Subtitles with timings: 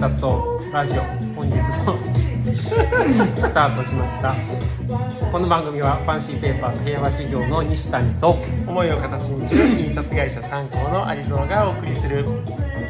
[0.00, 1.02] 紙とラジオ
[1.36, 1.98] 本日も
[3.36, 4.34] スタートしました。
[5.30, 12.24] この番組はファンシーペーパーと平和修行の西谷と思いを形にする印刷会社参考の有園がお送りする。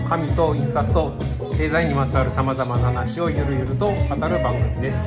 [0.09, 1.13] 紙と印刷と
[1.59, 3.93] デザインにまつわるさまざまな話をゆるゆると語
[4.29, 4.99] る番組です。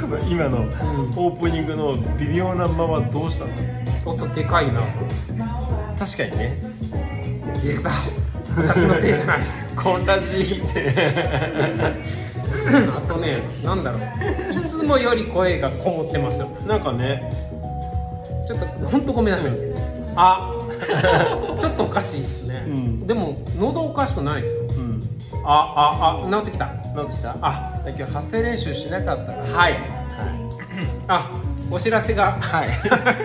[0.00, 0.60] そうだ今の
[1.16, 3.50] オープニングの微妙なままどうしたの
[4.06, 4.80] 音でかいな
[5.98, 6.62] 確かにね
[7.56, 9.40] ディレクター私のせいじゃない。
[9.76, 10.94] コンラジーって
[12.96, 14.54] あとねなんだろう。
[14.54, 16.48] いつもより声がこもってますよ。
[16.66, 17.32] なんかね。
[18.46, 19.52] ちょっと本当ごめんなさい、
[20.16, 20.54] あ。
[21.60, 23.06] ちょっとおかしいですね、うん。
[23.06, 24.60] でも喉おかしくないですよ。
[24.78, 25.02] うん。
[25.44, 26.30] あああ。
[26.30, 26.66] 治ってきた。
[26.96, 27.36] なんでした？
[27.42, 27.72] あ。
[27.86, 29.72] 今日発声練習しなかったはい。
[29.74, 29.78] は
[31.08, 31.30] あ
[31.70, 32.38] お知らせが。
[32.40, 32.68] はい。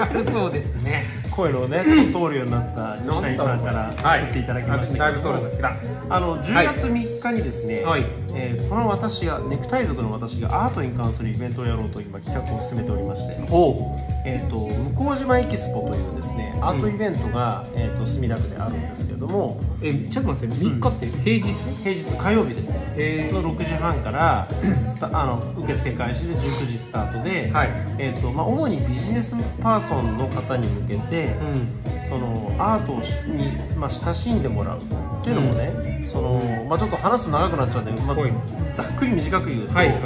[0.01, 1.05] あるそうですね。
[1.22, 5.67] い、声のね通るようになった西谷さんからはい送っていただきましたけどだいぶ通るんだけど
[6.09, 14.57] あの10月3日にですね、はいえーこの私がネクタイ族の私がアートに関するイベントをやろうと今企画を進めておりまして、ほえー、と
[14.99, 19.61] 向島エキスポというですねアートイベントが、えー、と墨田区であるんですけれども。
[19.61, 22.69] うえちょっと待って3日って平日、平日火曜日です。
[22.69, 24.47] ねえの6時半から
[24.87, 27.69] スタ あの受付開始で19時スタートで、はい。
[27.97, 32.07] えーとまあ、主にビジネスパーソンの方に向けて、うん。
[32.07, 32.93] そのアート
[33.27, 34.81] に、まあ、親しんでもらうっ
[35.23, 38.33] ていうのもね、そのまあ、ちょっと話すと長くなっちゃうんで、まあはい。
[38.75, 39.99] ざっくり短く言うと、はいはい。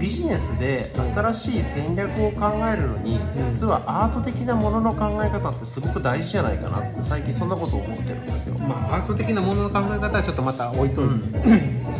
[0.00, 3.52] ビジネスで新しい戦略を考えるのに、うん。
[3.54, 8.54] 実はアート的なものの考え方ってすごく大事じゃないかなって最近そんなことを思ってるんですよ。
[8.58, 11.14] まあアート的なものの考え方はちょっとまた置いといて、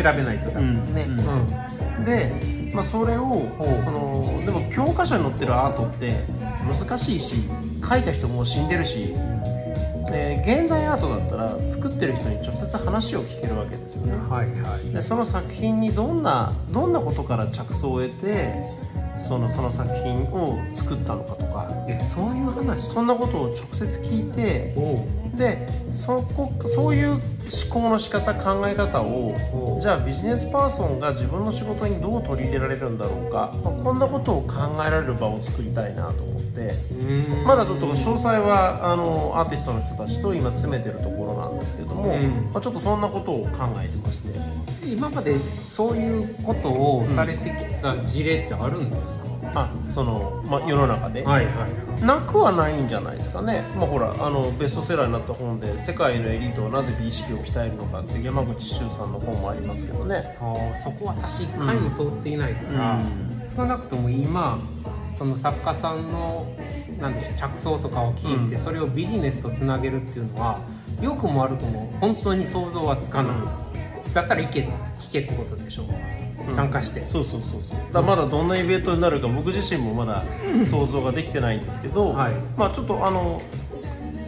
[0.03, 1.19] 調べないとダメですね、うん。
[1.99, 2.05] うん。
[2.05, 2.33] で、
[2.73, 3.47] まあ、それを
[3.85, 6.25] そのでも教科書に載ってるアートって
[6.81, 7.37] 難しいし
[7.81, 9.15] 描いた人もう死んでるし、
[10.07, 14.13] で現代アートだったら作ってる人に直接話を聞けるわけですよね。
[14.29, 14.93] はいはい。
[14.93, 18.55] でその作品にどんなどんなことから着想を得て
[19.29, 21.71] そのその作品を作ったのかとか。
[21.89, 22.89] えそういう話。
[22.89, 24.75] そんなことを直接聞いて
[25.35, 27.21] でそこそういう思
[27.71, 36.43] 考の仕方考え方をじゃあビジネスパーソンが自分の仕事にどう取り入れられるんだろうか、まあこんなことを考えられる場を作りたいなと思って。
[37.47, 42.51] まだちょっと詳細はあのアーティストの人たちと今詰めてるところなんですけども、うん。
[42.53, 44.39] まあ、ちょっとそんなことを考えてまして。
[44.85, 52.05] 今までそういうことをされてきた事例ってあるんですあその、まあ、世の中で、かはいはい。
[52.05, 60.37] なくはないんじゃないですかね、まあ、ほらあのベストセラーになった本で「世界のエリートはなぜ美意識を鍛えるのか」って山口周さんの本もありますけどね。
[60.41, 63.43] あーそこ私一回も通っていないから、うん。
[63.55, 64.59] 少なくとも今
[65.17, 66.47] その作家さんの
[67.01, 68.63] なんでしょう着想とかを聞いて、うん。
[68.63, 70.59] それをビジネスとつなげるっていうのは
[71.01, 73.37] 良くも悪くも本当に想像はつかない、
[74.15, 74.61] だったら行け
[74.99, 75.83] 聞けってことでしょ。
[75.83, 76.22] う、うん
[76.55, 77.05] 参加して。
[77.11, 77.79] そうそうそうそう。
[77.93, 80.25] だまだどんなイベントになるか僕自身もまだ
[80.71, 82.33] 想像ができてないんですけど、はい。
[82.57, 83.41] まあちょっとあの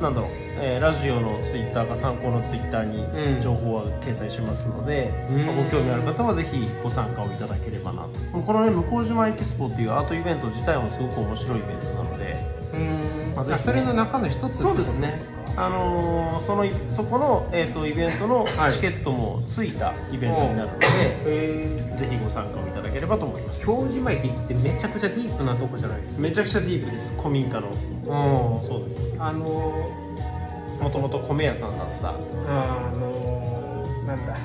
[0.01, 0.31] なんだろう、
[0.61, 3.37] えーラジオのツイッターか参考のツイッターうん。
[3.37, 5.47] に情報は掲載しますので、うん。
[5.47, 8.09] まあご興味ある方はぜひご参加をいただければなと。
[8.41, 13.33] このね向島エキスポっていうアートイベント自体もすごく面白いイベントなのでうん。
[13.35, 13.59] まあね。
[13.65, 15.23] それの中の一つそうですね
[15.57, 18.73] あのーそのそこの、えー、とイベントのはい。
[18.73, 20.87] チケットもついたイベントになるので、
[21.27, 23.65] えぜひご参加をいただければと思います。
[23.65, 26.21] 京島駅ってめちゃくちゃディープなとこじゃないですか？
[26.21, 27.15] めちゃくちゃディープです。
[27.17, 27.69] 古民家の。
[27.69, 28.63] うん。
[28.63, 29.15] そうです。
[29.19, 29.91] あの
[30.81, 32.11] もともと米屋さんだった。
[32.11, 32.15] あ
[32.99, 34.37] のなんだ、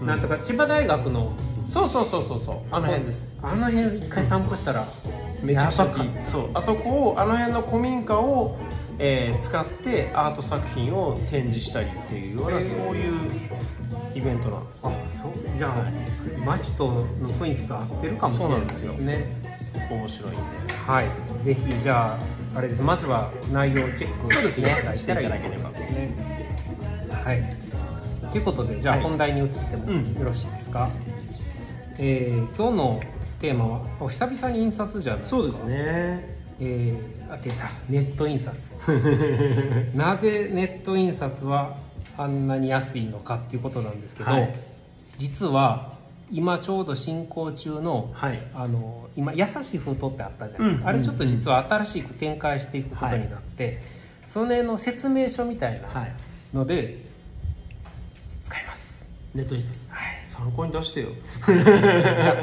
[0.00, 0.06] うん。
[0.06, 1.32] なんとか千葉大学の。
[1.66, 2.56] そうそうそうそうそう。
[2.70, 3.30] あの辺です。
[3.42, 4.88] あの辺一回散歩したら、
[5.42, 5.86] めちゃくちゃ
[6.22, 6.50] そう。
[6.54, 8.56] あそこをあの辺の古民家を、
[9.04, 13.14] えー使ってアート作品を展示したりっていうようなそういう
[14.14, 15.32] イベントなんですあそう。
[15.56, 15.92] じゃあ
[16.44, 17.04] 街との
[17.34, 19.42] 雰囲気と合ってるかもしれないですそうなんね
[19.90, 20.38] 面白いんで。
[20.86, 21.44] はい。
[21.44, 22.14] ぜひじゃ
[22.54, 22.82] ああれです。
[22.82, 24.92] まずは内容をチェックそうですね。
[24.96, 25.70] していただければ。
[25.70, 27.56] ですねはい。
[28.30, 29.04] ということでじゃあはい。
[29.04, 30.14] 本題に移ってもうん。
[30.14, 30.88] よろしいですか、
[31.98, 33.00] えー今日の
[33.40, 35.36] テーマはお久々に印刷じゃないですか。
[35.40, 36.38] そうですね。
[36.60, 37.70] えー、あ出た。
[37.88, 38.56] ネット印刷。
[39.96, 41.76] なぜネット印刷は
[42.16, 44.54] あんなに安いのかっていうことなんですけど、はい。
[45.18, 45.92] 実は
[46.30, 48.40] 今ちょうど進行中のはい。
[48.54, 53.82] あの今優しい封筒ってあったじゃないですか、うんあれちょっと実は新しく展開していくことになって、
[54.28, 56.12] その辺の説明書みたいはない
[56.54, 57.04] ので、
[58.44, 59.04] 使います。
[59.34, 59.92] ネット印刷。
[59.92, 60.20] はい。
[60.24, 61.10] 参考に出してよ。
[61.46, 61.52] だ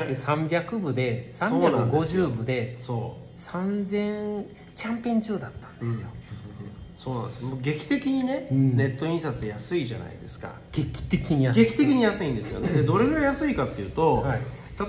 [0.03, 2.29] って300部でそうなんですよ。
[2.29, 3.41] 350部でそう。
[3.41, 4.45] 3000
[4.79, 6.07] キャンペーン中だったんですよ、
[6.95, 7.43] そうなんです。
[7.43, 8.77] もう劇的にね、うん。
[8.77, 10.53] ネット印刷安いじゃないですか。
[10.71, 11.65] 劇的に安い。
[11.65, 12.69] 劇的に安いんですよね。
[12.69, 14.39] でどれぐらい安いかっていうと、はい。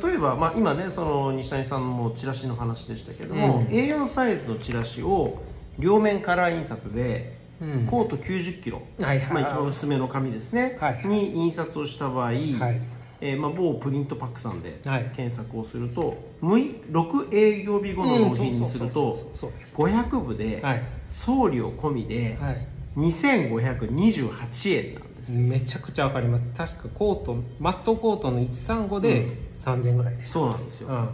[0.02, 3.66] 例えば、まあ、今ねその西谷さんもチラシの話でしたけども、うん。
[3.66, 5.42] A4 サイズのチラシを
[5.80, 7.86] 両面カラー印刷で、うん。
[7.86, 9.32] コート90キロ、はいはい。
[9.32, 11.02] まあ、一番薄めの紙ですね、はい。
[11.04, 15.12] に印刷をした場合、はいえーまあ、某プリントパックさんではい。
[15.14, 19.24] 検索をすると、6, 6営業日後の納品にするうんとそうそう。
[19.24, 20.82] そうそうです500部ではい。
[21.08, 22.66] 送料込みではい。
[22.96, 26.44] 2528円なんですよ、めちゃくちゃわかります。
[26.56, 29.28] 確かコートマットコートの135で
[29.64, 31.08] 3000ぐらいですそうなんですよ、うん。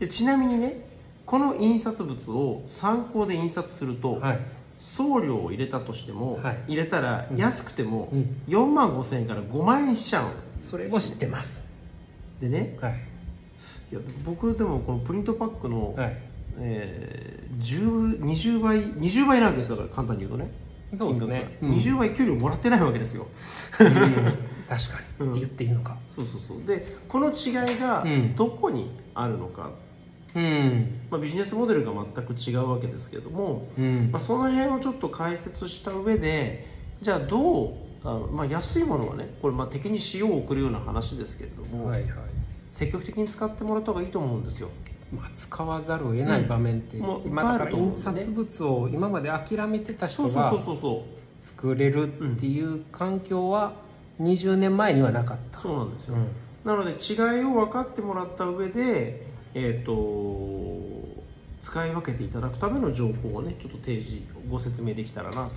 [0.00, 0.84] でちなみにね
[1.24, 4.38] この印刷物を参考で印刷すると、はい。
[4.80, 6.58] 送料を入れたとしても、はい。
[6.68, 7.36] 入れたらうん。
[7.38, 8.42] 安くてもうん。
[8.48, 10.26] 4万5千円から5万円しちゃう。
[10.26, 10.28] ん
[10.64, 10.88] それ。
[10.88, 11.62] も知ってます。
[12.40, 12.76] でね。
[12.80, 12.94] はい。
[13.92, 16.16] いや僕でもこのプリントパックの、はい。
[16.58, 20.50] えー10 20倍20倍なんですだから簡単に言うとね。
[20.98, 21.56] そうですね。
[21.60, 21.68] 金額が。
[21.68, 21.76] うん。
[21.76, 23.26] 20倍給料もらってないわけですよ。
[23.80, 23.94] うん。
[24.68, 25.32] 確かうん。
[25.32, 25.96] にって言っていいのか。
[26.08, 26.58] そうそうそう。
[26.66, 28.34] でこの違いがうん。
[28.36, 29.70] どこにあるのか、
[30.34, 31.00] うん。
[31.10, 34.08] まあ、ビジネスモデルが全く違うわけですけども、うん。
[34.12, 36.66] まあ、その辺をちょっと解説した上で
[37.02, 42.10] じゃあどうあの、まあ、安いものはねこれまあ敵に塩を送るような話ですけれども、はいはい。
[42.70, 44.68] 積極的に使ってもらった方がいいと思うんですよ。
[45.12, 47.06] まあ、使わざるを得ない場面って、うん。
[47.06, 51.04] もういっぱいまあ、だからあると思うん印刷物を今まで諦めてた人がそうそうそ
[51.44, 53.74] う作れるっていう環境は
[54.20, 55.60] 20年前にはなかった。
[55.60, 56.28] そうなんですよ、うん
[56.64, 57.12] なので違
[57.42, 59.92] いを分かってもらった上でえっ、と
[61.64, 64.20] 使い分けていただくための情報をねちょっと提示
[64.50, 65.50] ご説明できたらなと。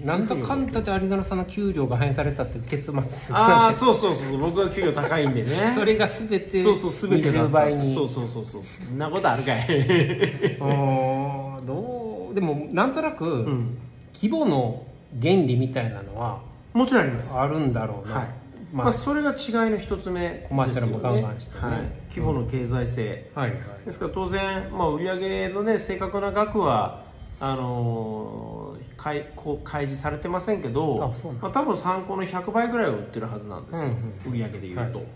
[0.00, 0.04] うん。
[0.04, 2.94] なんだかんだで有野さんの給料が反映されたっていう結末
[3.30, 5.72] ああそうそうそう僕は給料高いんでね。
[5.76, 7.94] それが全てそうそう全てが20倍に。
[7.94, 8.62] そうそうそうそう。
[8.64, 9.58] そんなことあるかい。
[10.60, 13.78] あーどうでもなんとなく、うん。
[14.14, 14.82] 規模の
[15.20, 16.40] 原理みたいなのは
[16.72, 17.38] もちろんあります。
[17.38, 18.41] あるんだろうな、はい
[18.72, 21.60] まあ、まあ、それが違いの一つ目コマーシャルもガンガンしてね。
[21.60, 23.60] はい、規模の経済性、はいはい。
[23.84, 27.04] ですから当然、まあ、売上の、ね、正確な額は
[27.38, 35.06] あのー開こう開示されてませんけどまあ、多分参考の100倍ぐらいは売ってるはずなんですよ、うんうん売上でいうと、はい。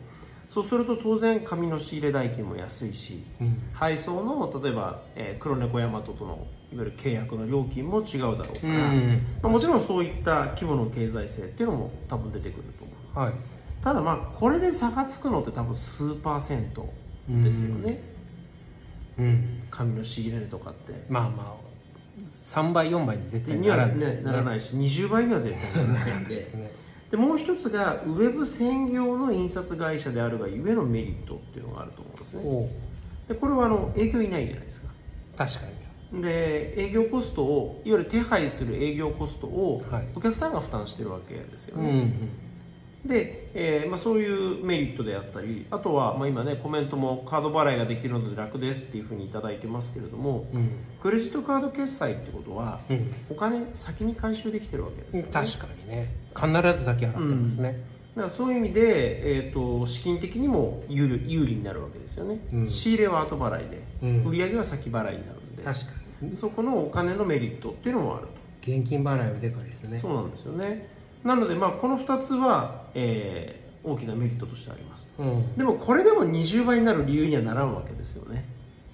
[0.49, 3.63] そうすると当然紙の仕入れ代金も安いしうん。
[3.73, 13.33] 配送の例えば、えー黒猫大和とのいわゆる契約の料金も違うだろうから、うんまあ、もちろんそういった規模の経済性っていうのも多分出てくると思います、はい。
[13.83, 16.93] ただまあこれで差がつくのって多分数パーセント
[17.29, 18.03] ですよね、
[19.19, 19.63] うん。
[19.71, 20.93] 紙の仕入れるとかって。
[21.09, 21.67] まあまあ
[22.55, 24.23] 3倍4倍に絶対にはなならないね。
[24.23, 26.37] ならないし20倍には絶対ならないんで。
[26.55, 26.73] ね。
[27.11, 32.71] でもう一つがウェブ専業の印刷会社であるがゆえのメリットっていうのがあると思うんですね。
[33.29, 34.89] でこれはあの営業いないじゃないですか。
[35.37, 35.61] 確か
[36.13, 36.23] に。
[36.23, 40.09] で営業コストをいわゆる手配する営業コストをはい。
[40.15, 42.46] お客さんが負担してるわけですよね、うんうん
[43.07, 50.71] で、えーまあ、そういうメリットであったりあとは、まあ、今ねコメントもカード払いができるので楽ですっていうふうにいただいてますけれどもうん。
[51.01, 53.15] クレジットカード決済ってことはうん。
[53.31, 56.15] お金先に回収できてるわけですよ、ね、確かにね。
[56.35, 56.49] 必
[56.79, 57.85] ず先払ってますね、
[58.15, 62.69] だからそういう意味で、えー、と資金的にも有利有利になるわけですよね、うん。
[62.69, 64.25] 仕入れは後払いで、うん。
[64.25, 65.63] 売上は先払いになるんで。
[65.63, 65.87] 確か
[66.23, 66.37] に。
[66.37, 68.29] そこのお金のメリットっていうのもある
[68.63, 69.99] 現金払いはでかいですと、ね。
[70.01, 70.96] そうなんですよね
[71.27, 75.09] なので、まあ、この2つは、えー大きなメリットとしてあります。
[75.17, 75.57] うん。
[75.57, 78.45] でもこれでも20倍になる理由にはならんわけですよね、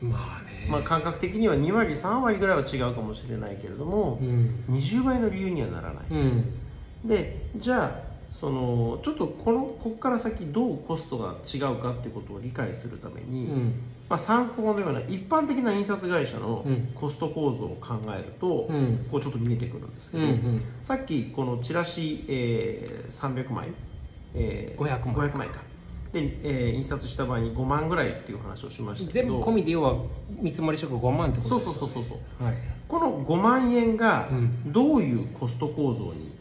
[0.03, 0.69] まあね。
[0.69, 4.65] まあ、感覚的には2割3割ぐらいは違うかもしれないけれどもう、ん。
[4.69, 6.45] 20倍の理由にはならない、うん。
[7.07, 13.75] でじゃあそのちょっとこのここから先どうコストが違うかっていうことを理解するために、うん。
[14.09, 16.89] まあ、参考のような一般的な印刷会社のうん。
[16.95, 19.07] コスト構造を考えると、うん。
[19.11, 20.63] こうちょっと見えてくるんですけど、うんうん。
[20.81, 23.69] さっきこのチラシ、えー300枚、
[24.35, 25.61] えー500枚500枚か
[26.13, 29.97] で、えー印刷した場合に5万ぐらいっていう話をしました全部込みで要は
[30.41, 32.45] 見積もり書5万ってことそうそうそうそうそう。
[32.45, 32.55] はい。
[32.89, 34.73] この5万円がうん。
[34.73, 36.33] どういうコスト構造に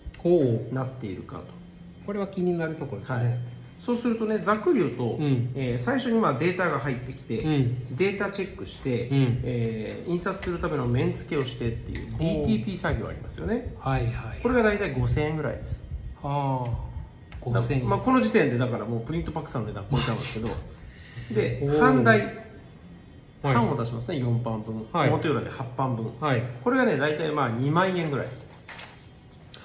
[0.74, 1.44] なっているかと、
[2.06, 3.24] これは気になるところですはい。
[3.26, 3.40] ね、
[3.80, 5.52] そうするとねざっくり言うと、うん。
[5.56, 7.96] えー最初にまあデータが入ってきて、うん。
[7.96, 9.42] データチェックして、うん。
[9.44, 13.74] えー印刷するための面付けをしてっていう DTP 作業ありますよね。
[13.80, 14.40] はいはい。
[14.42, 15.84] これが大体5000円ぐらいです。
[16.24, 16.92] ああ。
[17.42, 17.90] 5000円。
[17.90, 20.56] まあ、この時点でだからもうプリントパックさんの値段超えちゃうんですけど
[21.72, 22.20] で半台。
[23.42, 23.54] はい。
[23.56, 25.10] 半を出しますね4版分、はい。
[25.10, 26.12] 表裏で8版分。
[26.20, 26.44] はい。
[26.64, 28.28] これがね大体まあ2万円ぐらい。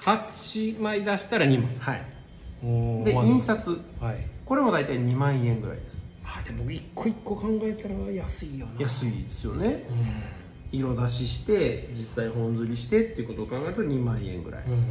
[0.01, 1.75] 8枚出したら2枚。
[1.79, 2.16] はい
[2.61, 3.79] でまあ印刷。
[3.99, 4.27] はい。
[4.45, 6.03] これも大体2万円ぐらいです。
[6.23, 8.81] あでも一個一個考えたら安いよな。
[8.81, 9.87] 安いですよね。
[9.89, 10.79] うん。
[10.79, 14.83] 色出しして実際本刷りしてっていうことを考えると2万円ぐらい、うん。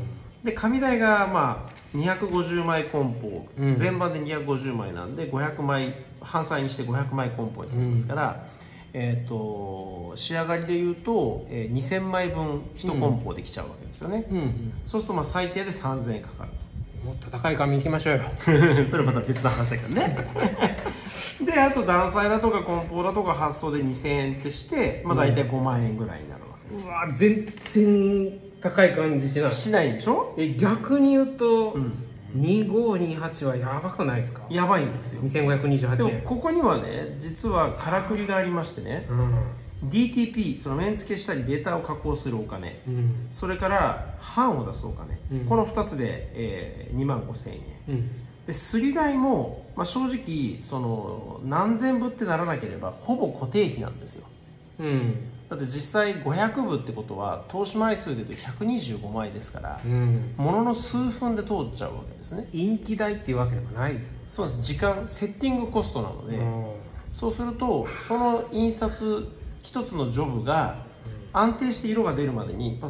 [0.45, 3.77] で紙代がまあ250枚梱包、うん。
[3.77, 8.47] 全版で250枚なんで500枚半載にして500枚梱包になりますから、
[8.95, 14.27] えー、と仕上がりでいうと、えー2000枚分1梱包できちゃうわけですよね、
[14.87, 16.51] そうするとまあ最低で3000円かかる
[17.07, 18.25] もっと高い紙行きましょうよ。
[18.45, 18.51] と
[18.91, 20.17] それまた別の話だけどね。
[21.41, 29.51] であと断裁だとか梱包だとか発送で2000円ってして、まあ、大体5万円ぐらいになるわけです、うわ全然高い感じしない。
[29.53, 31.93] しないでしょ、え逆に言うと、うん、
[32.41, 34.43] 2528はやばくないですか？
[34.51, 35.23] やばいんですよ。
[35.23, 36.21] で2528も円。
[36.23, 39.07] ここにはね実はからくりがありましてね。
[39.11, 39.35] うん
[39.91, 42.83] DTP その面付けしたりデータを加工するお金。
[42.87, 43.29] うん。
[43.33, 45.49] それから版を出すお金、うん。
[45.49, 47.61] この2つで、えー、2万5000円。
[47.89, 48.11] うん。
[48.47, 54.25] ですり代も、まあ、正直その何千部ってならなければほぼ固定費なんですよ。
[54.79, 55.33] うん。
[55.49, 60.35] だって実際500部ってことは投資枚数でいうと125枚ですからうん。
[60.37, 62.49] ものの数分で通っちゃうわけですね。
[62.53, 64.15] 陰気代っていうわけでもないですよ。
[64.29, 64.61] そうです。
[64.61, 66.73] 時間セッティングコストなので、うん。
[67.13, 69.27] そうするとその印刷
[69.67, 70.77] 一つのジョブが
[71.33, 72.81] 安定して色が出るまでに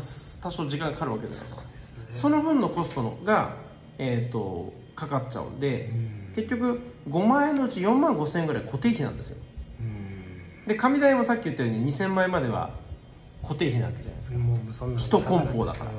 [0.43, 1.63] 多少時間がかかるわけじゃないですか。
[2.11, 3.57] その分のコストのが、
[3.97, 6.33] えー、とかかっちゃうんでうん。
[6.37, 9.39] 結局5万円のうち4万5千円ぐらい固定費なんですよ。
[9.81, 10.67] うん。
[10.69, 12.75] で紙代もさっき言ったように2000枚までは
[13.41, 14.39] 固定費なわけじゃないですか。
[14.39, 15.91] もうそんな一梱包だから。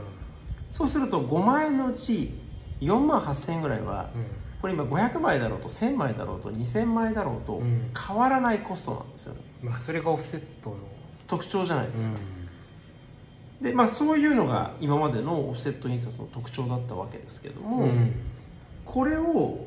[0.70, 2.40] そうすると5万円のうち
[2.82, 7.92] 4万8000円ぐらいはうんこれ今500枚だろうと1000枚だろうと2000枚だろうとうん。
[7.96, 9.42] 変わらないコストなんですよね。
[9.62, 10.78] まあそれがオフセットの。
[11.28, 12.16] 特徴じゃないですか、
[13.62, 18.14] うでまあそういうのが今までのオフセット印刷の特徴だったわけですけども、ん。
[18.86, 19.66] これを、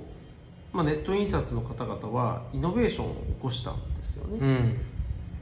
[0.73, 4.79] まあ、ネット印刷の方々はイノベーションを起こしたんですよね、うん。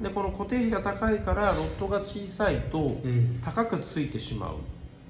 [0.02, 3.40] でこの固定費が高いからロットが小さいとうん。
[3.44, 4.54] 高くついてしまう。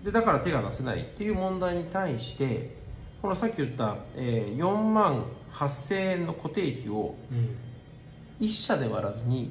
[0.04, 2.76] でだから手が出せないっていう問題に対して
[3.20, 7.56] このさっき言った、えー4万8000円の固定費をうん。
[8.40, 9.50] 1社で割らずに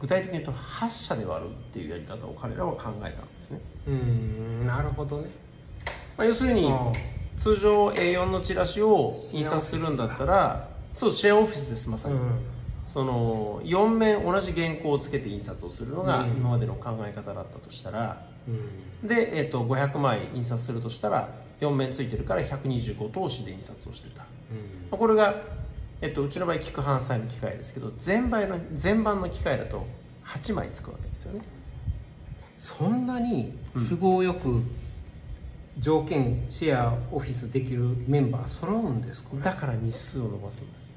[0.00, 5.28] 具体的に言うと8社で割るっていうやり方を彼らは考えたんですね、うんなるほどね。
[6.16, 6.92] まあ、要するにあ
[7.38, 12.40] 通常 A4 のチラシを印刷するんだったらそうシェアオフィスですまさに、うん。
[12.86, 16.30] その4面同じ原稿をつけて印刷をするのがうん。
[16.30, 19.08] 今までの考え方だったとしたら、うん。
[19.08, 21.28] で、えっと500枚印刷するとしたら
[21.60, 24.26] 4面ついてるから125通しで印刷をしてた、ま
[24.92, 25.42] あこれが、
[26.00, 29.86] えっと、うちの場合菊版祭の機械ですけど全売の全版の機械だと
[30.24, 31.42] 8枚つくわけですよね。
[32.60, 33.52] そんなに
[33.88, 34.62] 都合よく
[35.78, 39.30] 条件シェアオフィスできるメンバー揃うんですか？
[39.42, 40.90] だから日数を伸ばすんです。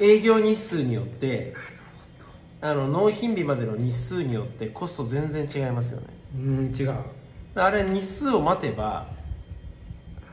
[0.00, 1.54] 営業日数によって
[2.60, 6.06] あの納品日までの日数によってコスト全然違いますよね。
[6.34, 6.94] うん違う
[7.54, 9.06] あれ日数を待てば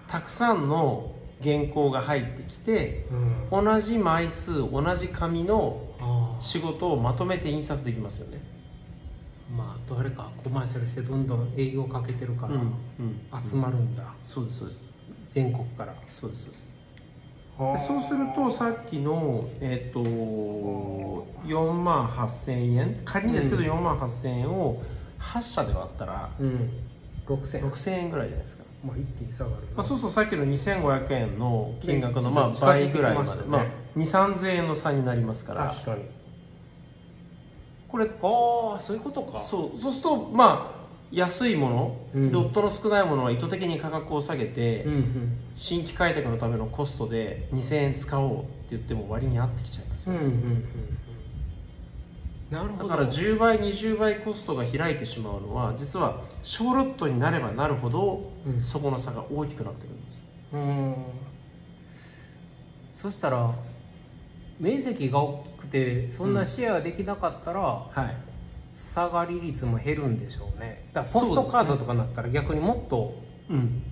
[0.08, 1.12] たくさんの
[1.44, 3.06] 原稿が入ってきて
[3.52, 3.66] うん。
[3.66, 5.82] 同じ枚数同じ紙の
[6.40, 8.42] 仕事をまとめて印刷できますよね。
[9.56, 12.74] まああとあれかコマーシャルしてどんどん営業かけてるからうん
[13.50, 14.94] 集まるんだ、そうですそうです。
[15.32, 15.94] 全国から。
[16.10, 16.74] そうですそうです。
[17.60, 23.02] でそうするとさっきの、えっと4万8000円。
[23.06, 23.70] 仮にですけどうん。
[23.70, 24.82] 4万8000円を
[25.20, 26.70] 8社で割ったらうん
[27.30, 28.10] 6000 6000円。
[28.10, 33.48] ぐらいじゃないですか、まあ一気に下がるなまあ、そうするとさっきの2500円の金額のねまあ倍ぐらいまで、ね。
[33.48, 35.70] まあ、2 3 0円の差になりますから。
[35.70, 36.04] 確かに。
[37.88, 38.08] これあ
[38.78, 39.40] あそういうことか。
[39.40, 39.82] そう。
[39.82, 40.80] そうするとまあ
[41.12, 42.32] 安いもの、うん。
[42.32, 45.38] ドットの少ないものは意図的に価格を下げて、うんうん。
[45.56, 51.00] 新規開拓のためのコストで2000円使おうって言っても割に合ってきちゃいますよ、うんうんうんうん
[52.50, 52.90] なるほど。
[52.90, 58.62] だから10倍20倍コストが開いてしまうのは実は小ロットになればなるほど、うん。
[58.62, 60.26] そこの差が大きくなってくるんです。
[60.54, 60.96] うん。
[62.94, 63.54] そしたら
[64.60, 68.16] 面積が大きくてそんなシェアできなかったら、はい。
[68.94, 70.90] 下がり率も減るんでしょうね。
[70.94, 73.29] だからポストカードとかになったら逆にもっとうん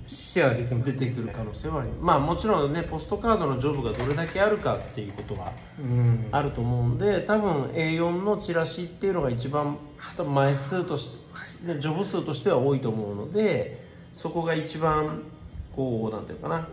[0.05, 2.01] シェアできます出てくる可能性はあります。
[2.01, 6.27] まあもちろんねポストカードのジョブがどれだけあるかっていうことはうん。
[6.31, 9.77] あると思うんで多分 A4 のチラシっていうのが一番
[10.15, 11.15] 多分枚数とし
[11.65, 13.83] て、ね、ジョブ数としては多いと思うので
[14.13, 15.23] そこが一番
[15.75, 16.67] こうなんていうかな。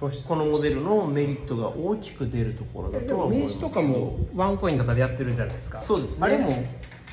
[0.00, 3.60] このモデルのメリットが大きく出るところだでとは思います。
[3.60, 5.76] 刺とかもワンコインとかでやってるじゃないですか。
[5.76, 6.24] そうですね。
[6.24, 6.64] あれも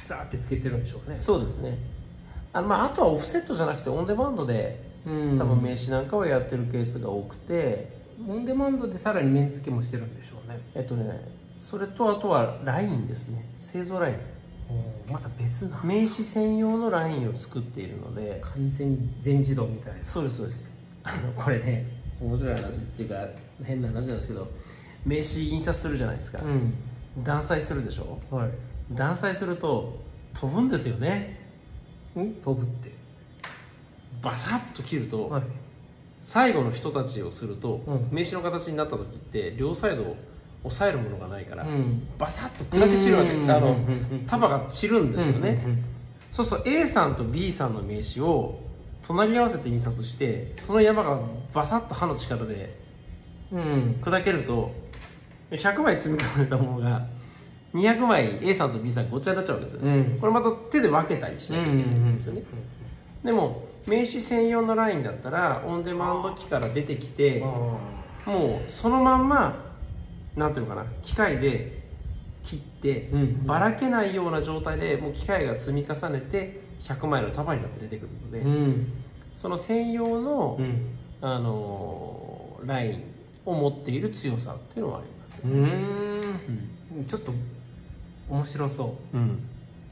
[0.07, 1.17] ザーってつけてるんでしょうね。
[1.17, 1.77] そうですね。
[2.53, 4.86] あのまあ、あとはオフセットじゃなくてオンデマンドでうん
[5.37, 7.91] 多分名刺なんかはやってるケースが多くて、
[8.27, 10.59] オンデマンドでさらに面付けもしてるんでしょうね。
[10.75, 11.27] えっとね
[11.59, 13.45] それとあとはラインですね。
[13.57, 14.17] 製造ライン。
[15.11, 15.81] また別な。
[15.83, 18.41] 名刺専用のラインを作っているので。
[18.43, 20.05] 完全に全自動みたいな。
[20.05, 20.73] そうですそうです。
[21.03, 21.85] あのこれね。
[22.19, 23.27] 面白い話っていうか
[23.63, 24.47] 変な話なんですけど
[25.05, 26.73] 名刺印刷するじゃないですか、うん。
[27.23, 28.17] 断裁するでしょ。
[28.35, 28.49] はい。
[28.91, 29.99] 断裁すると
[30.33, 31.39] 飛ぶんですよね。
[32.17, 32.91] ん飛ぶって
[34.21, 35.43] バサッと切ると、はい。
[36.21, 38.07] 最後の人たちをすると、うん。
[38.11, 40.15] 名刺の形になった時って両サイドを
[40.63, 42.07] 押さえるものがないから、うん。
[42.17, 43.33] バサッと砕け散るわけ。
[43.33, 43.49] うん。
[43.49, 43.77] あの
[44.27, 45.63] 束が散るんですよね、
[46.31, 48.59] そうすると A さんと B さんの名刺を
[49.07, 51.19] 隣り合わせて印刷してその山が
[51.53, 52.77] バサッと刃の力で
[53.51, 53.97] うん。
[54.01, 54.73] 砕けると
[55.51, 57.07] 100枚積み重ねたものが
[57.73, 60.19] 200枚 A さんと B さんがごっちゃになっちゃうわけですよね、うん。
[60.19, 62.43] これまた手で分けたりしうんないといけないんですよね、
[63.23, 67.45] でも名刺専用のラインだったらオンデマンド機から出てきてあ
[68.29, 69.65] もうそのまんま
[70.35, 71.77] なんていうのかな機械で
[72.43, 78.93] 切って、うんばらけないような状態でもう機械が積み重ねて100枚の束になって出てくるので、ーうん。
[79.35, 80.97] その専用の、うん。
[81.21, 83.03] あのーライン
[83.45, 87.05] を持っている強さっていうのはありますようね、ん。
[87.05, 87.31] ちょっと
[88.29, 89.17] 面白そう。
[89.17, 89.21] ん。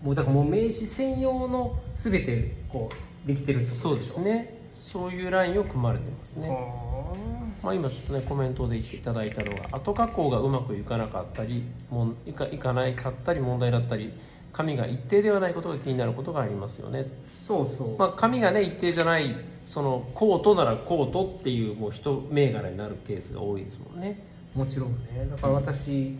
[0.01, 2.95] うもうだからもう名刺専用の全てこう
[3.25, 4.61] できてるってことそうですね。
[4.73, 6.49] そういうラインを組まれてますね、
[7.63, 14.13] まあ、今ちょっとねコメントでいただいたのが後加工がうまくいかなかったりもんいかいかないかったり問題だったり
[14.51, 17.07] 紙が一定ではないことが気になることがありますよね、
[17.47, 24.23] そうそう、まあ、紙がね一定じゃないそのコートならコートっていうもう一銘柄になるケースが多いですもんね。
[24.53, 25.27] もちろんね。
[25.29, 26.17] だから私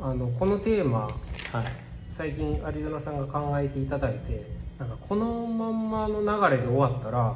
[0.00, 1.12] あのこのテーマはい。
[2.10, 4.44] 最近有ドナさんが考えていただいて
[4.82, 7.34] なんかこのまんまの流れで終わったら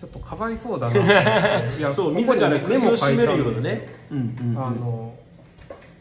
[0.00, 1.78] ちょっとかわいそうだなって。
[1.78, 3.88] いやそう自ら首を絞めるようなね。
[4.10, 5.14] うんうんうんあの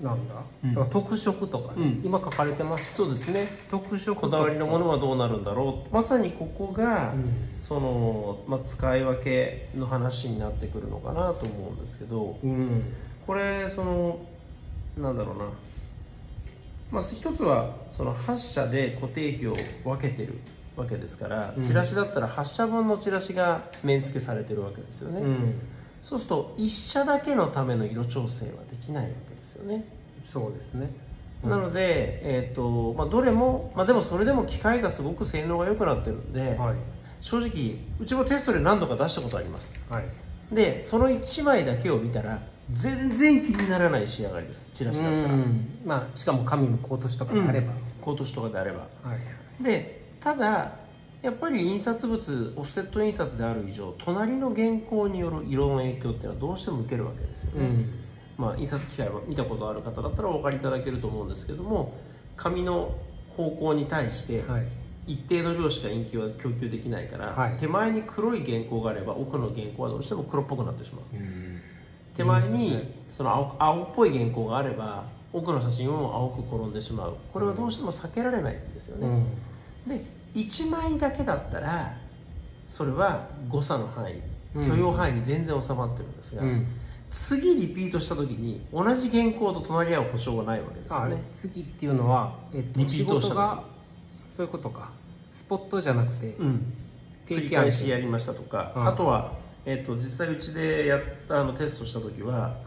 [0.01, 0.73] なんだ,、うん。
[0.73, 2.01] だから特色とかね、うん。
[2.03, 3.47] 今書かれてますそうですね。
[3.69, 5.93] 特色こだわりのものはどうなるんだろう。
[5.93, 7.33] まさにここが、うん。
[7.59, 12.39] その、まあ、使い分けの話になってくるのかなと思うんですけど。
[12.43, 12.93] うん。
[13.27, 14.17] これその
[14.97, 15.45] なんだろうな、
[16.91, 20.39] まあ、一つはその8社で固定費を分けてる
[20.81, 21.63] わけですから、うん。
[21.63, 25.53] チラシだったら8社分のチラシが面付けされてるわけですよね、うん。
[26.03, 29.85] そうすると1社だけのための色調整はできないわけですよね、
[30.25, 30.89] そうですね。
[31.43, 36.75] なので、えーとまあ、どれも、まあ、でもそれでも機械がすごく性能が良くなってるんで、はい。
[37.21, 39.79] 正直うちもテストで何度か出したことあります。
[39.89, 40.05] はい。
[40.51, 42.41] でその1枚だけを見たら
[42.73, 44.69] 全然気にならない仕上がりです。
[44.73, 45.79] チラシだったら、うん。
[45.85, 48.87] まあしかも紙もコート紙とかであれば、コート紙とかであれば。
[49.03, 49.63] はい。
[49.63, 50.75] でただ
[51.21, 57.93] やっぱり印刷物オフセット印刷である以上隣の原稿による色の影響っていうのはどうしても受けるわけですよね、うん。
[58.37, 61.93] まあ、印刷機械を見たことある方だったらお分かりいただけると思うんですけども
[62.37, 62.95] 紙の
[63.37, 64.67] 方向に対してはい。
[65.07, 67.57] 一定の量しかインキは供給できないから、はい。
[67.57, 71.15] 手前に黒い原稿があれば奥の原稿はどうしても黒っぽくなってしまう。
[71.15, 71.59] うん。
[72.15, 77.17] 手前にその青青っぽい原稿があれば奥の写真も青く転んでしまう。
[77.33, 79.25] これはどうしても避けられないんですよね、うん
[79.87, 80.03] で
[80.35, 81.97] 1枚だけだったら
[82.67, 84.21] それは誤差の範囲
[84.55, 84.67] うん。
[84.67, 86.67] 許容範囲に全然収まってるんですが、うん。
[87.11, 93.63] 次リピートした時に同じ原稿と隣り合う保証がないわけですよあね次っていうのは、えっと、リピートしたが
[94.37, 94.91] そういうことか。
[95.33, 96.73] スポットじゃなくてうん。
[97.27, 98.87] 繰り返しやりましたとか、うん。
[98.87, 99.33] あとは、
[99.65, 102.57] えっと実際うちでやったあのテストした時は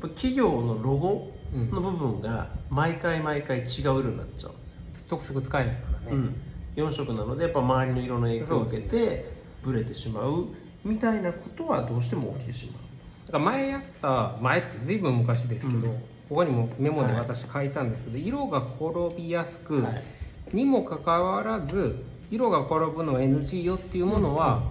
[0.00, 6.36] 企業のロゴの部分が毎回毎回違う色になっちゃうんですよ、特色使えないからね、うん、
[6.78, 10.46] 4色なのでやっぱ周りの色の影響を受けてブレてしまう
[10.84, 12.78] みたいなことはどうしても起きてしま
[13.26, 15.82] だから前やった前って随分昔ですけど、うん。
[16.28, 20.02] ここにもメモで私書いたんですけど、色が転びやすく、はい。
[20.52, 24.62] にもかかわらず色が転ぶのは NG よっていうものは、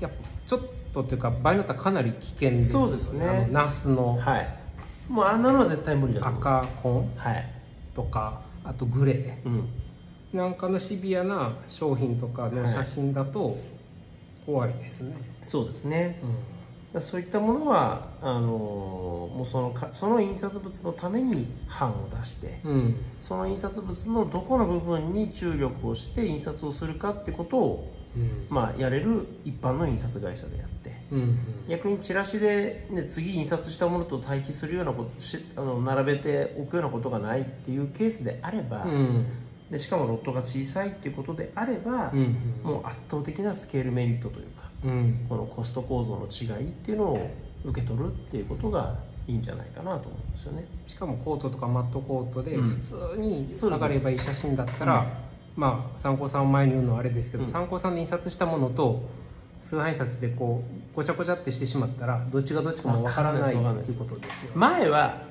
[0.00, 0.60] やっぱちょっ
[0.92, 3.48] とっていうか場合によってはかなり危険ですそうですね。
[3.52, 4.16] ナスうの。
[4.16, 4.56] はい。
[5.08, 6.64] もうあんなのは絶対無理だと思います。
[6.64, 7.52] 赤コンはい、
[7.94, 9.62] とかあとグレうん、ー
[10.32, 13.58] なんかのシビアな商品とかの写真だと
[14.46, 16.20] 怖いですね、そうですね。
[16.94, 17.02] うん。
[17.02, 22.96] そういったものはあのもうそのかその印刷物のために版を出してうん。
[23.20, 28.46] その印刷物のどこの部分に注力をして印刷をするかってことを、うん。
[28.48, 31.38] まあ、やれる一般の印刷会社でやってうん。
[31.68, 39.26] 逆にチラシで、ね、次印刷したものと対比するようなことしあの並べておくようなことがないっていうケースであれば、うん
[39.70, 45.26] でしかもロットが小さいっていうことであれば、うんもう圧倒的なスケールメリットというかうん。
[45.28, 47.30] このコスト構造の違いっていうのを
[47.64, 50.66] 受け取るっていうことがいいんじゃないかなと思うんですよね。
[50.86, 52.68] しかもコートとかマットコートでうん。
[52.68, 52.76] 普
[53.14, 55.06] 通に上がればいい写真だったら、
[55.56, 57.50] まあ参考さんを前に言うのはあれですけど、うん。
[57.50, 59.02] 参考さんで印刷したものと
[59.64, 65.29] 通販印刷でこうごちゃごちゃってしてしまったらどっちがどっちかもわからないということですよ、前は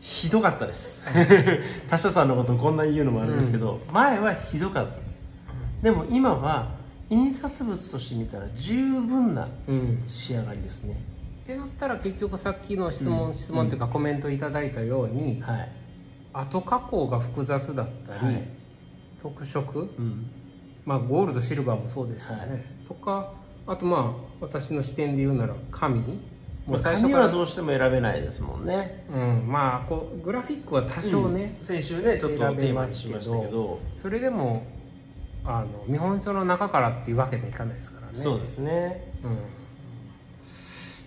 [0.00, 1.02] ひどかったです。
[1.88, 4.92] 他社さんのことをこんなに言うのもあれですけど、前はひどかった。
[5.82, 6.74] でも今は
[7.10, 10.94] 印刷物として見たら十分なうん、仕上がりですね。
[11.42, 13.34] ってなったら結局さっきの質問、うん。
[13.34, 15.72] 質問というかコメントいただいたように、はい、
[16.32, 18.48] 後加工が複雑だったり、はい。
[19.22, 20.30] 特色、うん、
[20.86, 22.64] まあ、ゴールドシルバーもそうですよね、はい。
[22.88, 23.32] とか
[23.66, 26.02] あとまあ私の視点で言うなら紙
[26.70, 29.04] まあ紙はどうしても選べないですもんね。
[29.12, 31.66] うん、まあこうグラフィックは多少ね、うん。
[31.66, 33.80] 先週ねちょっとテーマにしましたけど。
[33.96, 34.62] それでも
[35.44, 38.12] あの見本書の中からっていうわけにはいかないですからね。
[38.14, 39.12] そうですね。
[39.24, 39.38] うん、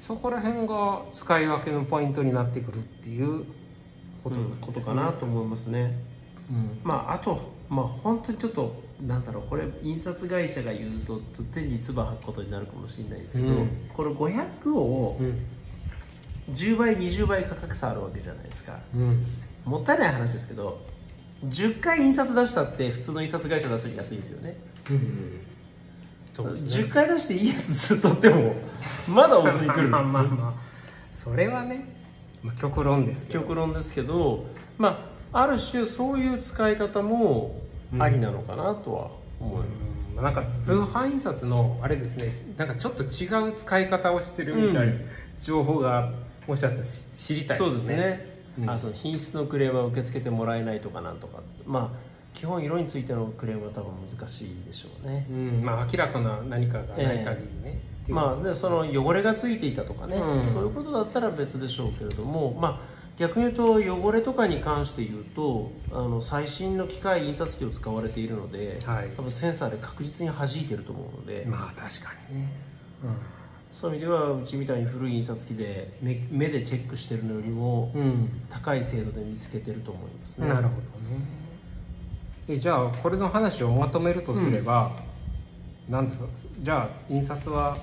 [0.07, 3.45] そこら辺が使い分けのポイントになってくるっていう
[4.23, 5.99] こことことかなと思いますね。
[6.49, 6.79] うん。
[6.83, 11.19] まああとまあ本当にちょっとなんだろうこれ印刷会社が言うと
[11.53, 13.89] 手に唾吐くことになるかもしれないですけど、うん。
[13.93, 15.45] これ500をうん。
[16.51, 18.79] 10倍20倍価格差あるわけじゃないですか。
[18.93, 19.25] うん。
[19.65, 20.81] もったいない話ですけど
[21.45, 24.57] 10回印刷出したって普通の印刷会社出すより安いですよね。
[24.89, 25.39] うん
[26.33, 26.59] そね。
[26.61, 28.55] 10回出していいやつ取っても
[29.07, 29.89] まだお釣り来る。
[29.89, 30.53] まあまあまあ。
[31.13, 31.85] それはね、
[32.41, 33.39] まあ、極論ですけど。
[33.41, 34.45] 極論ですけど
[34.77, 37.62] まあある種そういう使い方も
[37.99, 39.69] ありなのかなとは思います、
[40.17, 40.23] うん。
[40.23, 42.31] なんか通販印刷のあれですね。
[42.57, 45.01] なんかちょっと違う使い方をしてるみたいなうん。
[45.39, 46.11] 情報が
[46.47, 48.69] もしあったらし知りたいそうですね、うん。
[48.69, 51.41] あその品質のクレームは受け付けてもらえないとかなんとか。
[51.65, 55.61] まあ基本色についてのクレームは多分難しいでしょうね、うん。
[55.63, 60.43] まあ明らかな何かがない限りね、っていうまあでその汚れがついていたとかね、うん。
[60.43, 69.09] そういうことだったら別でしょうけれどもまあ逆に言うと汚れとかに関して言うとあの最新の機械印刷機を使われているので、はい。
[69.15, 72.49] 多分センサーで確実に弾いてると思うので、まあ確かにね、
[73.71, 80.47] そういう意味ではうちみたいに古い印刷機で目目でチェックしてるのよりもうん、高い精度で見つけてると思いますね。
[80.47, 80.81] なるほどね。
[82.47, 84.91] えじゃあこれの話をまとめるとすれば、
[85.87, 86.29] なんだろう。
[86.61, 87.77] じゃあ印刷は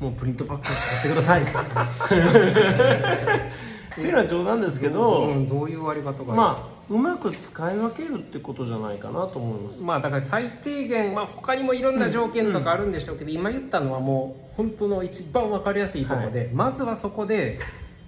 [0.00, 1.44] もうプリントパック買ってください。
[3.92, 9.80] っていうのは冗談ですけど、うんどういう割り方がいいまあうまく使い分けるってことじゃないかなと思います。
[9.80, 17.60] まあだから最低限、まあ、他にもいろんな条件とかあるんでしょうけど、今言ったのはもう本当の一番分かりやすいところで、まずはそこで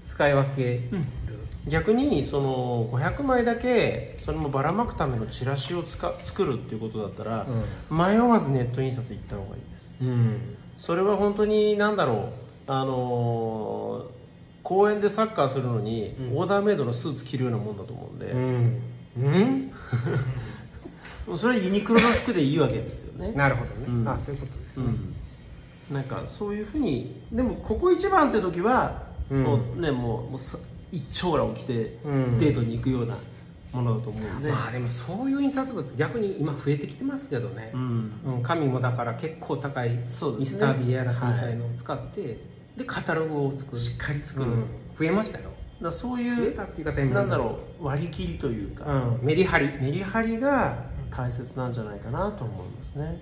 [0.09, 1.05] 使い分ける、
[1.69, 7.47] 逆にその500枚だけそれもばらまくためのチラシを使作るっていうことだったら、
[7.89, 9.97] 迷わずネット印刷行った方がいいです。
[10.03, 10.57] うん。
[10.77, 12.33] それは本当に何だろう。
[12.67, 14.22] あのー
[14.63, 16.39] 公園でサッカーするのに、うん。
[16.39, 18.83] オーダーメイドのスーツ着るようなもんだと思うんで、うん、
[19.17, 19.73] うん、
[21.27, 23.33] もうそれはユニクロの服でいいわけですよね。
[23.37, 24.09] なるほどね、うん。
[24.09, 24.85] あそういうことですね、
[25.91, 29.43] うん、なんかそういうふうにでもここ一番って時は、うん。
[29.43, 30.57] もうねもうもうさ
[30.93, 32.39] 一丁羅を着てうん。
[32.39, 33.17] デートに行くような
[33.73, 37.73] ものだと思うんで、まあでもそういう印刷物逆に今増えてきてますけどね。
[37.75, 38.13] う、ん。
[38.27, 38.43] うん。
[38.43, 40.59] 紙もだから結構高いそうですね。
[40.59, 42.39] ミスタービエラスみたいのを使って、
[42.77, 43.77] でカタログを作る。
[43.77, 44.65] しっかり作る、うん。
[44.99, 45.51] 増えましたよ。
[45.81, 46.55] だそう増いう
[47.15, 47.23] な。
[47.23, 53.21] んだろう割り切りというか、うん、メリハリ、メリハリが大切なんじゃないかなと思いますね。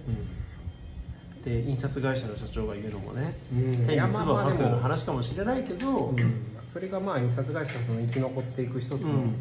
[1.44, 3.86] で印刷会社の社長が言うのもね、うん。
[3.86, 6.56] 手に唾を吐くような話かもしれないけど、うん。
[6.72, 9.34] それがまあ印刷会社のその生き残っていく一つの,、うん。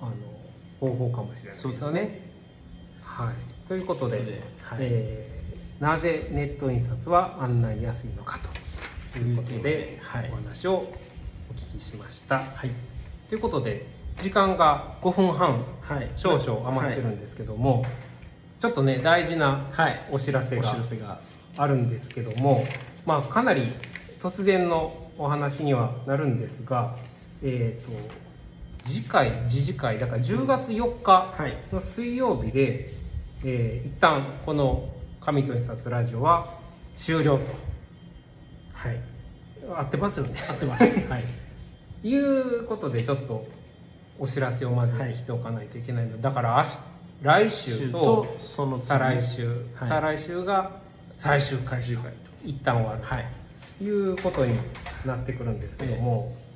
[0.00, 0.12] あの
[0.78, 2.30] 方法かもしれないですよね。
[3.02, 4.78] はい、ということで、ということではい。
[4.82, 5.40] えー
[5.80, 8.50] なぜネット印刷はあんなに安いのかと
[9.18, 10.30] いうことで、はい。
[10.32, 10.74] お話を
[11.50, 12.38] お聞きしました。
[12.38, 12.70] はい。
[13.28, 13.86] ということで
[14.18, 16.10] 時間が5分半はい。
[16.16, 17.84] 少々余ってるんですけども、
[18.60, 20.00] ちょっとね大事なはい。
[20.10, 21.20] お知らせおが知らせが。
[21.56, 22.64] あるんですけども、
[23.04, 23.72] まあ、かなり
[24.20, 26.96] 突然のお話にはなるんですが、
[27.42, 28.10] えー、と
[28.88, 31.56] 次回次次回だから10月4日はい。
[31.72, 32.94] の水曜日で、
[33.44, 34.88] えー一旦この
[35.20, 36.54] 「紙と印刷ラジオ」は
[36.96, 37.44] 終了と
[38.80, 38.98] はい。
[39.78, 40.38] 合ってますよね。
[40.48, 40.84] 合ってます。
[40.84, 41.24] はい。
[42.02, 43.46] いうことでちょっと
[44.18, 45.16] お知らせをまずはい。
[45.16, 46.16] しておかないといけないの。
[46.16, 46.78] で、だから明日
[47.22, 49.88] 来週とその次再来週、はい。
[49.88, 50.70] 再来週が
[51.18, 51.82] 最終回。
[51.82, 51.88] と。
[52.42, 53.02] 一旦終わる。
[53.02, 53.28] はい。
[53.78, 54.54] ということに
[55.04, 56.49] なってくるんですけども、ちょっと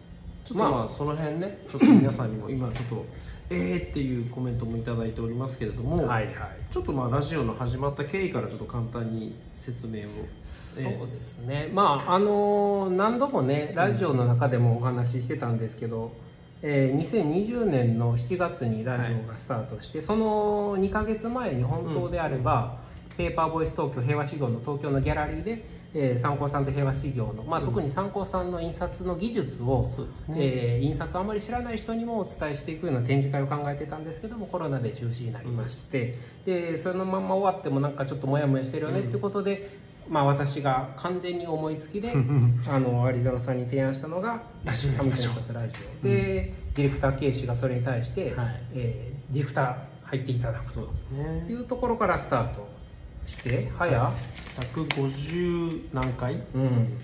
[0.52, 3.06] まあその辺ねちょっと皆さんにも今ちょっと
[3.50, 6.34] えーっていうコメントもいただいておりますけれども、はいはい。
[6.70, 10.06] ちょっとまあラジオの始まった経緯からちょっと簡単に説明を
[10.42, 16.12] そうですね、まああの何度もねラジオの中でもお話ししてたんですけど、
[16.60, 22.78] えー2020年の7月にラジオがスタートして、その2ヶ月前に本当であれば、
[23.16, 27.66] ペーパーボイス東京平和修行の東京のギャラリーで、えー、参考さんと平和修行の、まあ、うん。
[27.66, 30.36] 特に参考さんの印刷の技術を、そうですね。
[30.38, 39.78] えー印刷をあまり知らない人にもお伝えしていくような展示会を考えてたんですけどもコロナで中止になりまして、でそのまま終わってもなんかちょっとモヤモヤしてるよねっていうことで、
[40.08, 42.12] まあ、私が完全に思いつきで
[42.68, 45.28] あのアリゾナさんに提案したのがラジオラジ
[46.02, 46.04] オ。
[46.06, 48.60] で、ディレクター警視がそれに対して、はい。
[48.74, 51.46] えーディレクター入っていただくそうですとね。
[51.48, 52.68] いうところからスタート
[53.26, 54.12] して早、
[54.74, 56.34] 150何回？
[56.54, 56.98] うん、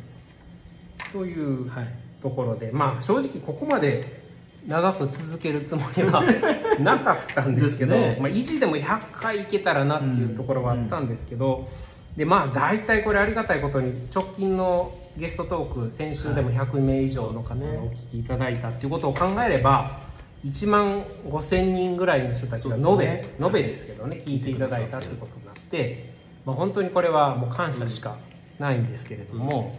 [1.12, 1.88] というはい。
[2.22, 4.20] ところで、まあ正直ここまで
[4.66, 6.22] 長く続けるつもりは
[6.78, 8.18] なかったんですけどね。
[8.20, 11.68] まあ、維持でも100回いけたらなっていうところはあったんですけど、
[12.16, 20.00] でまあ大体これありがたいことに直近のゲストトーク先週でも100名以上の方がお聞きいただいたっていうことを考えれば
[20.44, 23.34] 1万5000人ぐらいの人たちが延べ、ね。
[23.40, 26.09] 延べですけどね聞いていただいたってことになって、
[26.44, 28.16] まあ、本当にこれはもう感謝しか
[28.58, 29.78] ないんですけれども、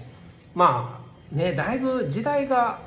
[0.54, 2.80] まあねだいぶ時代が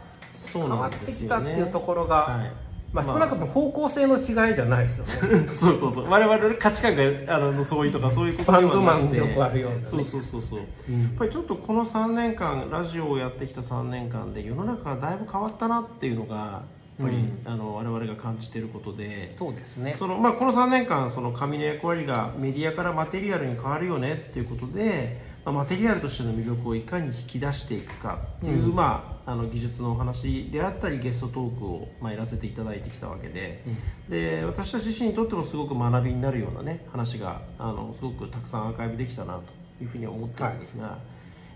[0.53, 2.53] 変わってきたっていうところが、はい。
[2.93, 5.49] まあ、少なくとも方向性の違いじゃないですよね。
[5.59, 6.09] そうそうそう。
[6.09, 7.03] 我々の価値観が
[7.35, 9.85] あの相違とかそういうことバンドマンでよくあるようなね。
[9.85, 10.59] そうそうそうそう。
[10.61, 11.07] やうん。
[11.07, 16.63] っぱりちょっとこの3年間ラジオをやってきた3年間で世の中がだいぶ変わったなっていうのが
[16.99, 17.43] ぱり、うん。
[17.45, 19.35] あの我々が感じていることで。
[19.39, 19.97] そうですね。
[19.99, 28.75] そのまあ、この3年間その紙の役割がメディアからマテリアルに変わるよねっていうことで、まあ、マテリアルとしての魅力をいかに引き出していくかっていう、うん。
[28.75, 33.65] まあ、あの技術のお話であったりゲストトークを、まあ、やらせていただいてきたわけで。
[34.09, 39.43] で私たち自身にとってもすごく学びになるようなね話があのすごくたくさんアーカイブできたなと
[39.83, 40.99] いうふうには思ってるんですが、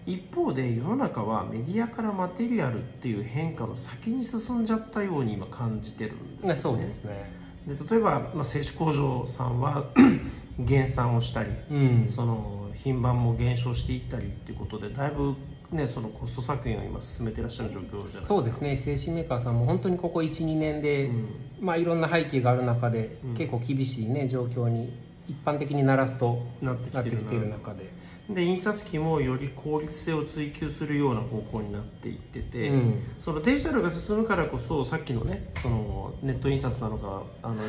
[0.09, 7.31] 一方で世の中はメディアからマテリアルっていう変化の先に進んじゃったように今感じてるんですよねそうですね。
[7.67, 9.85] で例えば、まあ、製紙工場さんは
[10.59, 15.35] 減産をしたり、うんその品番も減少していったりっていうことでだいぶ、
[15.73, 18.77] ね、そのコスト削減を今進めていらっしゃる状況じゃないですかそうですね。
[18.77, 21.29] 製紙メーカーさんも本当にここ1、2年で、うん
[21.61, 24.97] まあいろんな背景がある中で、うん結構厳しいね状況に
[25.29, 27.98] 一般的にならすとなってきてる中で。
[28.29, 33.03] で印刷機もより効率性を追求するような方向になっていってて、うん。
[33.19, 37.63] そのデジタルが進むからこそさっきのねそのネット印刷なのかあの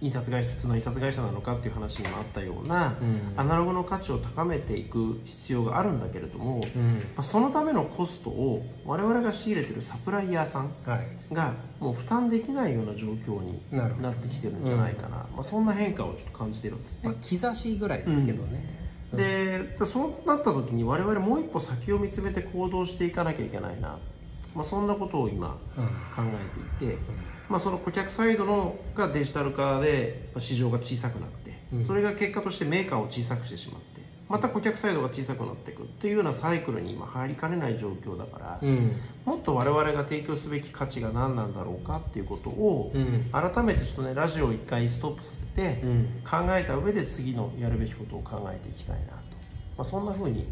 [0.00, 3.38] 印刷会社普通の印刷会社なのかっていう話にもあったような、うん。
[3.38, 7.02] アナログの価値を高めていく必要があるんだけれども、まうん。
[7.18, 11.34] あそのためのコストを我々が仕入れてるサプライヤーさんはい。
[11.34, 13.62] がもう負担できないような状況に
[14.00, 17.00] なってきてるんじゃないかな、まあ、そんな変化をちょっと感じてるんですね。
[17.02, 18.89] まあ兆しぐらいですけどね。
[19.12, 23.98] でそうなった時に我々もう一歩先を見つめて行動していかなきゃいけないな、
[24.54, 26.30] まあ、そんなことを今うん考
[26.78, 26.98] えていて、
[27.48, 31.84] まあ、その顧客サイドのがデジタル化でまあ市場が小さくなって、うん。
[31.84, 33.89] それが結果としてメーカーを小さくしてしまって
[34.30, 38.92] また顧客サイドが小さくなっていくっていうようなサイクルに今入りかねない状況だから、うん。
[39.24, 43.28] もっと我々が提供すべき価値が何なんだろうかっていうことを、うん。
[43.32, 46.22] 改めてちょっとねラジオを一回ストップさせて、うん。
[46.24, 49.18] 考えた上で次のやるべきことを考えていきたいなと、ま
[49.78, 50.48] あ、そんな風に。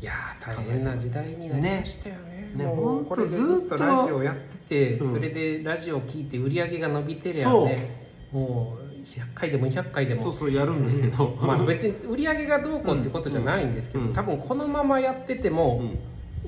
[0.00, 2.50] いやー大変な時代になりましたよね。
[2.56, 2.64] ね。
[2.64, 4.36] もうこれでずっとラジオやっ
[4.68, 5.12] てて、うん。
[5.12, 8.00] それでラジオ聞いて売り上げが伸びてりゃね
[8.32, 8.81] もう
[9.20, 10.22] 100回でも200回でも。
[10.22, 14.12] そうそうやるんですけど、まあ別に売り上げがどうこうってことじゃないんですけど、うん。
[14.12, 15.82] 多分このままやっててうも、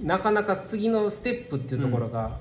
[0.01, 0.07] ん。
[0.07, 2.41] なかなか次のステップっていうところが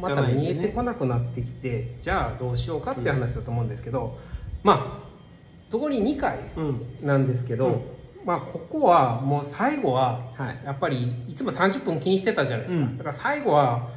[0.00, 4.18] また見えてこなくなってきて、じゃあどうしようかっていう話だと思うんですけど、
[4.62, 5.12] まあ
[5.70, 6.86] そこに2回うん。
[7.02, 7.82] なんですけど、うん。
[8.24, 10.60] まあここはもう最後ははい。
[10.64, 12.98] やっぱりいつも30分気にしてたじゃないですか、うん。
[12.98, 13.88] だから最後は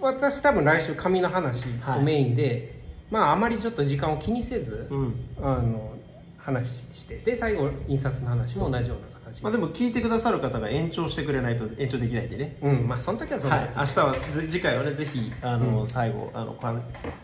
[0.00, 1.64] 私多分来週紙の話
[1.96, 2.79] をメインで、
[3.10, 5.14] まああまりちょっと時間を気にせず、うん。
[5.38, 5.96] あの
[6.38, 12.56] 話してで最後印刷の話も同じような形まあ、でも聞いてくださる方が延長してくれないと延長できないんでね。
[12.62, 12.88] うん。
[12.88, 15.86] まあその時はその時、はい、明日はぜ次回はねぜひあの、うん。
[15.86, 16.68] 最後あのコ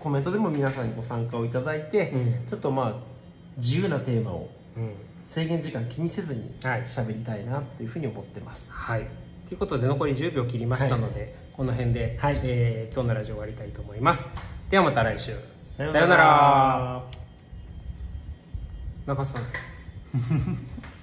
[0.01, 2.47] コメントでも皆さんにご参加をいただいて、うん。
[2.51, 2.95] ちょっとまあ
[3.57, 4.95] 自由なテーマをうん。
[5.25, 8.73] 制限時間気にせずにはい喋りたいなというふうに思ってます。
[8.73, 9.07] はい。
[9.49, 12.41] ということで残り10秒切りましたので、この辺で、はい。
[12.43, 14.25] えー今日のラジオ終わりたいと思います。
[14.71, 17.03] ではまた来週さようなら。
[19.07, 19.45] 中さん